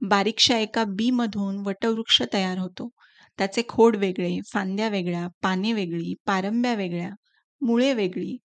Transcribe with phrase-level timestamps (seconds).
[0.00, 2.88] बारीकशा एका बीमधून वटवृक्ष तयार होतो.
[3.38, 7.10] त्याचे खोड वेगळे फांद्या वेगळ्या पाने वेगळी पारंब्या वेगळ्या
[7.60, 8.36] मुळे वेगळी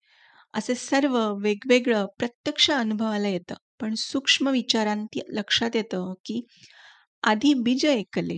[0.54, 3.56] असे सर्व वेगवेगळं प्रत्यक्ष अनुभवाला येतं.
[3.82, 6.42] पण सूक्ष्म विचारांती लक्षात येतं की
[7.24, 8.38] आधी बीज ऐकले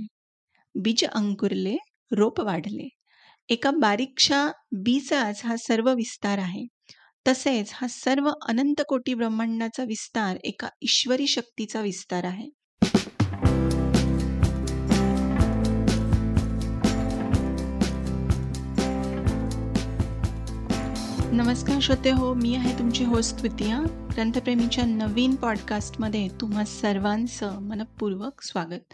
[0.75, 1.77] बीज अंकुरले
[2.11, 2.87] रोप वाढले.
[3.49, 6.65] एका बारीकशा बीचाच हा सर्व विस्तार आहे.
[7.27, 12.49] तसेच हा सर्व अनंत कोटी ब्रह्मांडाचा विस्तार एका ईश्वरी शक्तीचा विस्तार आहे.
[21.35, 28.93] नमस्कार श्रोते हो मी आहे तुमची होस्ट विद्या ग्रंथप्रेमीच्या नवीन पॉडकास्टमध्ये तुम्हा सर्वांचं मनपूर्वक स्वागत.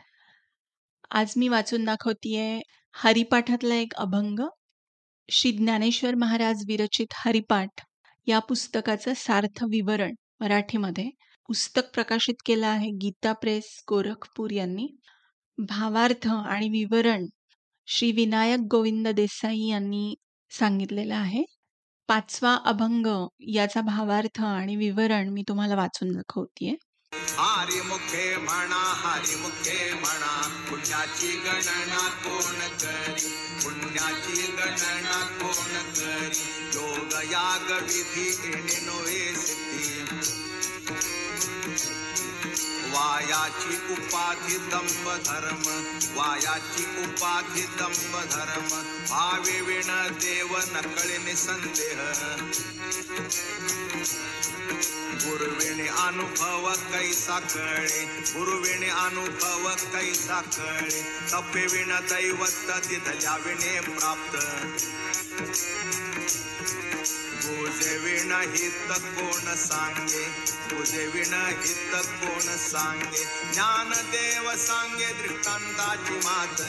[1.11, 2.61] आज मी वाचून दाखवतीये
[2.93, 4.39] हरिपाठातला एक अभंग.
[5.29, 7.69] श्री ज्ञानेश्वर महाराज विरचित हरिपाठ
[8.27, 11.09] या पुस्तकाचं सार्थ विवरण मराठीमध्ये.
[11.47, 14.87] पुस्तक प्रकाशित केलं आहे गीता प्रेस गोरखपूर यांनी.
[15.57, 17.25] भावार्थ आणि विवरण
[17.87, 20.15] श्री विनायक गोविंद देसाई यांनी
[20.49, 21.43] सांगितलेलं आहे.
[22.11, 26.75] पाचवा अभंग याचा भावार्थ आणि विवरण मी तुम्हाला वाचून दाखवतीये.
[27.13, 33.27] हारी मुखे म्हणा हारी मुखे म्हणा पुण्याची गणना कोण करी?
[33.63, 36.39] पुण्याची गणना कोण करी?
[36.75, 41.20] योग याग विधी येणे सिद्धी.
[43.21, 45.65] वायाची उपाधी दंप धर्म
[46.15, 48.69] वायाची उपाधी दंप धर्म
[49.09, 51.99] भावे विण देव नकळीने संदेह
[55.25, 64.33] गुरुविणे अनुभव कैसा कळे गुरुविणे अनुभव कैसा कळे तपे विण दैवत दिधल्या विणे प्राप्त.
[67.71, 70.25] गोजे विण हित कोण सांगे?
[70.75, 73.23] गोजे विण हित कोण सांगे?
[73.53, 76.61] ज्ञान देव सांगे दृष्टांताची मात.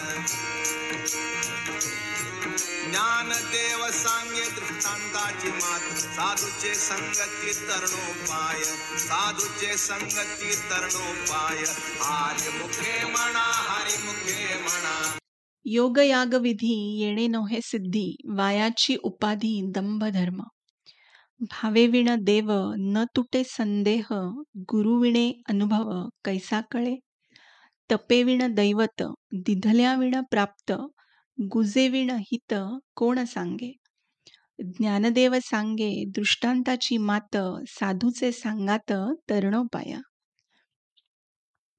[2.88, 5.98] ज्ञान देव सांगे दृष्टांताची मात.
[5.98, 8.64] साधूचे संगती तरणोपाय.
[8.98, 11.58] साधूचे संगती तरणोपाय.
[12.00, 15.18] हरी मुखे म्हणा हरी मुखे म्हणा.
[15.64, 18.16] योग याग विधी येणे नोहे सिद्धी.
[18.28, 20.42] वायाची उपाधी दंभ धर्म
[21.50, 24.06] भावेविण देव न तुटे संदेह
[24.70, 25.90] गुरुविणे अनुभव
[26.24, 26.96] कैसा कळे?
[27.90, 30.72] तपेविण दैवत दिधल्याविण प्राप्त
[31.38, 32.54] गुजेविण हित
[32.96, 33.72] कोण सांगे?
[34.58, 37.36] ज्ञानदेव सांगे दृष्टांताची मात
[37.68, 38.92] साधूचे सांगात
[39.30, 40.00] तरणोपाया.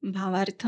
[0.04, 0.68] भावार्थ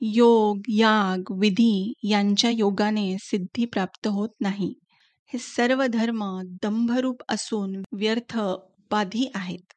[0.00, 4.74] योग याग विधी यांच्या योगाने सिद्धी प्राप्त होत नाही.
[5.34, 9.72] हे सर्व धर्म दंभरूप असून व्यर्थ उपाधी आहेत.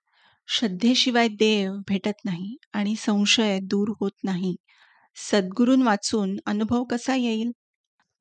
[0.48, 4.56] श्रद्धेशिवाय देव भेटत नाही आणि संशय दूर होत नाही.
[5.16, 7.52] सद्गुरून वाचून अनुभव कसा येईल?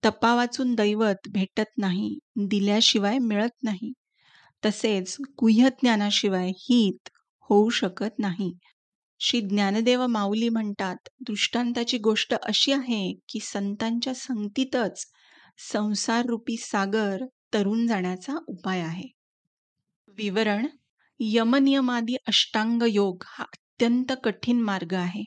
[0.05, 3.93] तपा वाचून दैवत भेटत नाही दिल्याशिवाय मिळत नाही.
[4.65, 7.09] तसेच गुह्यज्ञानाशिवाय हित
[7.41, 8.53] होऊ शकत नाही.
[9.21, 15.07] श्री ज्ञानदेव माऊली म्हणतात दृष्टांताची गोष्ट अशी आहे की संतांच्या संगतीतच
[15.59, 17.25] संसार रूपी सागर
[17.55, 19.09] तरुण जाण्याचा उपाय आहे.
[20.09, 20.67] विवरण
[21.21, 25.25] यमनियमादी अष्टांग योग हा अत्यंत कठीण मार्ग आहे.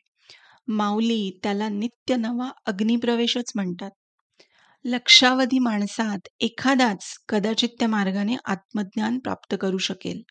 [0.68, 3.92] माऊली त्याला नित्य नवा अग्निप्रवेशच म्हणतात.
[4.86, 10.22] लक्षावधी माणसात एखादाच कदाचित त्या मार्गाने आत्मज्ञान प्राप्त करू शकेल.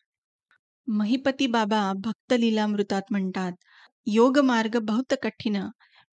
[0.87, 3.53] महिपती बाबा भक्त लीलामृतात म्हणतात
[4.07, 5.57] योग मार्ग बहुत कठीण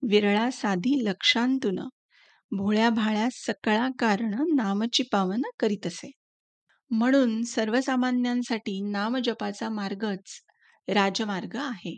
[0.03, 1.79] विरळा साधी लक्षांतून.
[2.51, 6.11] भोळ्या भाळ्या सकळा कारण नामची पावन करीतसे
[6.91, 10.39] म्हणून सर्वसामान्यांसाठी नामजपाचा मार्गच
[10.87, 11.95] राजमार्ग आहे.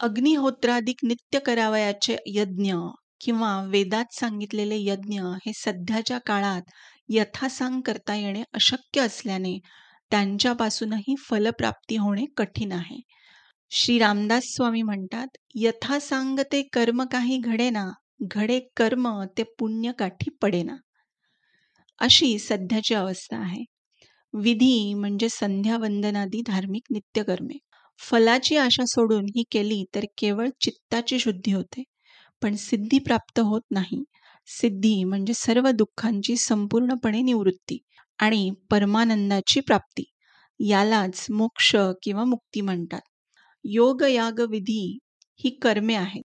[0.00, 2.74] अग्निहोत्राधिक नित्य करावयाचे यज्ञ
[3.20, 6.70] किंवा वेदात सांगितलेले यज्ञ हे सध्याच्या काळात
[7.08, 9.58] यथासांग करता येणे अशक्य असल्याने
[10.10, 13.00] त्यांच्यापासूनही फलप्राप्ती होणे कठीण आहे.
[13.72, 17.84] श्री रामदास स्वामी म्हणतात यथासांग ते कर्म काही घडेना
[18.20, 20.76] घडे कर्म ते पुण्य काठी पडेना.
[21.98, 23.64] अशी सध्याची अवस्था आहे.
[24.34, 27.58] विधी म्हणजे संध्या वंदनादी धार्मिक नित्यकर्मे.
[27.98, 31.82] फलाची आशा सोडून ही केली तर केवळ चित्ताची शुद्धी होते.
[32.42, 34.04] पण सिद्धी प्राप्त होत नाही.
[34.46, 37.78] सिद्धी म्हणजे सर्व दुःखांची संपूर्णपणे निवृत्ती
[38.18, 40.04] आणि परमानंदाची प्राप्ती.
[40.60, 43.00] यालाच मोक्ष किंवा मुक्ती म्हणतात.
[43.64, 44.98] योग याग विधी
[45.40, 46.22] ही कर्मे आहेत.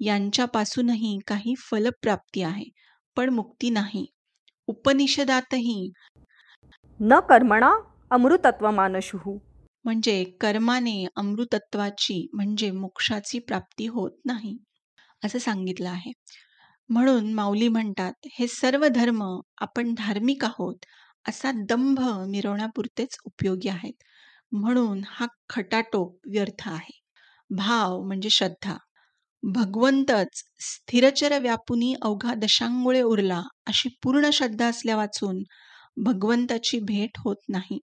[0.00, 2.64] यांच्यापासूनही काही फलप्राप्ती आहे
[3.16, 4.06] पण मुक्ती नाही.
[4.66, 5.90] उपनिषदातही.
[7.00, 7.70] न कर्मणा
[8.10, 9.38] अमृतत्व मानशुः
[9.84, 14.56] म्हणजे कर्माने अमृतत्वाची म्हणजे मोक्षाची प्राप्ती होत नाही
[15.24, 16.12] असं सांगितलं आहे.
[16.88, 19.22] म्हणून माऊली म्हणतात हे सर्व धर्म
[19.58, 20.84] आपण धार्मिक आहोत
[21.28, 23.92] असा दंभ मिरवण्यापुरतेच उपयोगी आहेत.
[24.52, 27.00] म्हणून हा खटाटोप व्यर्थ आहे.
[27.50, 28.76] भाव म्हणजे श्रद्धा.
[29.54, 35.42] भगवंतच स्थिरचर व्यापुनी अवघा दशांगुळे उरला अशी पूर्ण श्रद्धा असल्या वाचून
[35.96, 37.78] भगवंताची भेट होत नाही.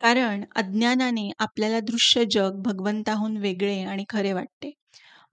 [0.00, 4.70] कारण अज्ञानाने आपल्याला दृश्य जग भगवंताहून वेगळे आणि खरे वाटते.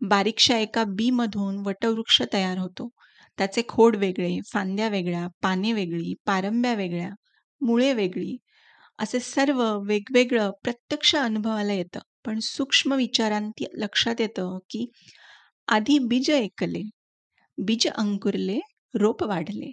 [0.01, 2.89] बारीकशा एका बी मधून वटवृक्ष तयार होतो.
[3.37, 7.09] त्याचे खोड वेगळे फांद्या वेगळ्या पाने वेगळी पारंब्या वेगळ्या
[7.61, 8.37] मुळे वेगळी
[8.99, 11.99] असे सर्व वेगवेगळं प्रत्यक्ष अनुभवाला येतं.
[12.25, 14.85] पण सूक्ष्म विचारांती लक्षात येतं की
[15.67, 16.81] आधी बीज ऐकले
[17.57, 18.59] बीज अंकुरले
[18.95, 19.71] रोप वाढले.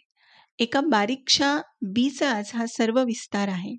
[0.59, 1.49] एका बारीकशा
[1.83, 3.77] बीचाच हा सर्व विस्तार आहे.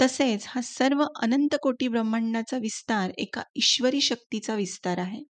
[0.00, 5.22] तसेच हा सर्व अनंत कोटी ब्रह्मांडाचा विस्तार एका ईश्वरी शक्तीचा विस्तार आहे.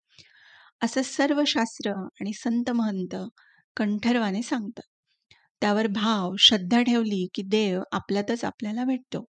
[0.82, 3.16] असं सर्व शास्त्र आणि संत महंत
[3.76, 4.88] कंठरवाने सांगतात.
[5.60, 9.24] त्यावर भाव श्रद्धा ठेवली की देव आपल्यातच आपल्याला भेटतो.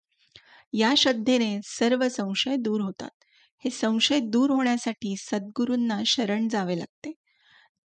[0.73, 3.24] या श्रद्धेने सर्व संशय दूर होतात.
[3.65, 7.13] हे संशय दूर होण्यासाठी सद्गुरूंना शरण जावे लागते.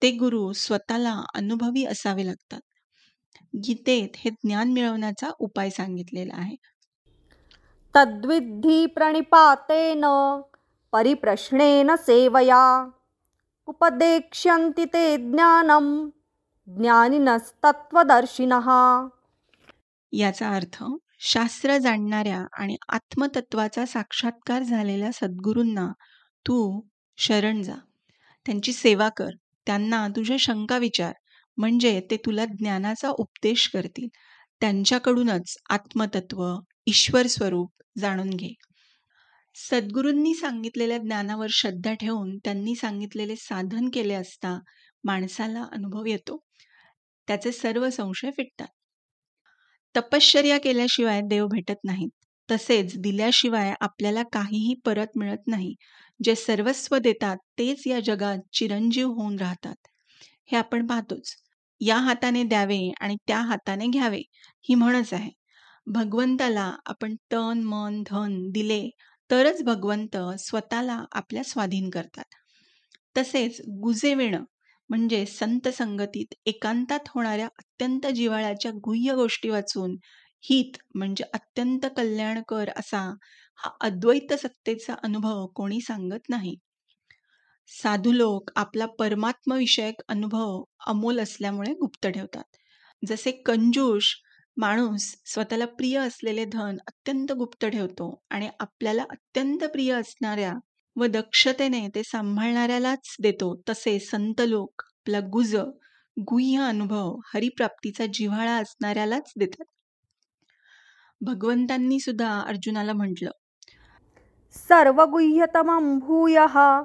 [0.03, 2.61] ते गुरु स्वतःला अनुभवी असावे लागतात.
[3.57, 6.57] गीतेत हे ज्ञान मिळवण्याचा उपाय सांगितलेला आहे.
[7.97, 10.05] तद्विधी प्रणिपातेन
[10.93, 12.89] परिप्रश्नेन सेवया
[13.67, 16.11] उपदेक्ष्यन्ति ते ज्ञानम
[16.67, 18.71] ज्ञानिनस्तत्वदर्शिनः
[20.13, 20.85] याचा अर्थ
[21.21, 25.87] शास्त्र जाणणाऱ्या आणि आत्मतत्वाचा साक्षात्कार झालेल्या सद्गुरूंना
[26.47, 26.81] तू
[27.17, 27.75] शरण जा.
[28.47, 29.31] त्यांची सेवा कर.
[29.67, 31.13] त्यांना तुझ्या शंका विचार.
[31.57, 34.09] म्हणजे ते तुला ज्ञानाचा उपदेश करतील.
[34.61, 36.55] त्यांच्याकडूनच आत्मतत्व
[36.87, 38.55] ईश्वर स्वरूप जाणून घे.
[39.55, 44.59] सद्गुरूंनी सांगितलेल्या ज्ञानावर श्रद्धा ठेवून त्यांनी सांगितलेले साधन केले असता
[45.05, 46.45] माणसाला अनुभव येतो.
[47.29, 48.69] त्याचे सर्व संशय फिटतात.
[49.95, 52.09] तपश्चर्या केल्याशिवाय देव भेटत नाहीत.
[52.49, 55.75] तसेच दिल्याशिवाय आपल्याला काहीही परत मिळत नाही.
[56.25, 59.75] जे सर्वस्व देतात तेच या जगात चिरंजीव होऊन राहतात.
[60.47, 61.35] हे आपण पाहतोच.
[61.81, 64.23] या हाताने द्यावे आणि त्या हाताने घ्यावे
[64.69, 65.31] ही म्हणच आहे.
[65.87, 68.89] भगवंताला आपण तन मन धन दिले
[69.31, 72.25] तरच भगवंत स्वतःला आपल्या स्वाधीन करतात.
[73.19, 74.45] तसेच गुजेविणं
[74.91, 79.97] म्हणजे संत संगतीत एकांतात होणाऱ्या अत्यंत जिव्हाळ्याच्या गुह्य गोष्टी वाचून
[80.45, 83.01] हित म्हणजे अत्यंत कल्याणकर असा
[83.59, 86.55] हा अद्वैत सत्तेचा अनुभव कोणी सांगत नाही.
[87.69, 92.45] साधू लोक आपला परमात्मविषयक अनुभव अमोल असल्यामुळे गुप्त ठेवतात.
[93.03, 94.15] जसे कंजूष
[94.57, 100.53] माणूस स्वतःला प्रिय असलेले धन अत्यंत गुप्त ठेवतो आणि आपल्याला अत्यंत प्रिय असणाऱ्या
[100.99, 103.63] व दक्षतेने ते सांभाळणाऱ्यालाच देतो.
[103.69, 105.57] तसे संत लोक आपला गुज
[106.21, 109.65] गुह्य अनुभव हरिप्राप्तीचा जिव्हाळा असणाऱ्यालाच देतात.
[111.21, 113.31] भगवंतांनी सुद्धा अर्जुनाला म्हटलं
[114.55, 116.83] सर्वगुह्यतमं भूयः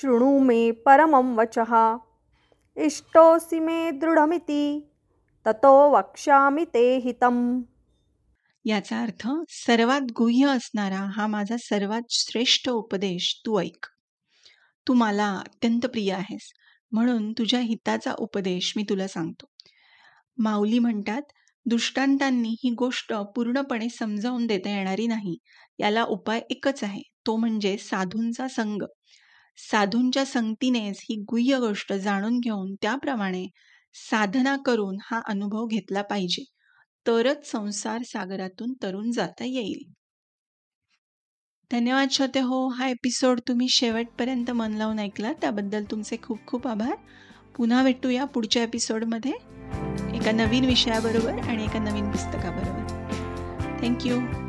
[0.00, 1.96] शृणु मे परमं वचः।
[2.76, 4.80] इष्टोऽसि मे दृढमिति
[5.46, 7.62] ततो वक्ष्यामि ते हितम्।
[8.66, 13.86] याचा अर्थ सर्वात गुह्य असणारा हा माझा सर्वात श्रेष्ठ उपदेश तू ऐक.
[14.86, 16.52] तू मला अत्यंत प्रिय आहेस
[16.92, 19.46] म्हणून तुझ्या हिताचा उपदेश मी तुला सांगतो.
[20.38, 21.22] माऊली म्हणतात
[21.66, 25.36] दृष्टांतांनी ही गोष्ट पूर्णपणे समजावून देता येणारी नाही.
[25.78, 28.82] याला उपाय एकच आहे तो म्हणजे साधूंचा संग.
[29.70, 33.46] साधूंच्या संगतीनेच ही गुह्य गोष्ट जाणून घेऊन त्याप्रमाणे
[34.10, 36.44] साधना करून हा अनुभव घेतला पाहिजे.
[37.06, 39.92] तरच संसार सागरातून तरुण जाता येईल.
[41.72, 45.32] धन्यवाद श्रोते हो हा एपिसोड तुम्ही शेवटपर्यंत मन लावून ऐकला.
[45.32, 46.94] त्याबद्दल तुमचे खूप खूप आभार.
[47.56, 49.32] पुन्हा भेटूया पुढच्या एपिसोडमध्ये
[50.16, 52.86] एका नवीन विषयाबरोबर आणि एका नवीन पुस्तकाबरोबर.
[53.80, 54.45] थँक्यू